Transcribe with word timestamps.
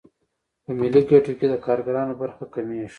په 0.63 0.71
ملي 0.79 1.01
ګټو 1.09 1.31
کې 1.39 1.45
د 1.49 1.53
کارګرانو 1.65 2.13
برخه 2.21 2.43
کمېږي 2.53 2.89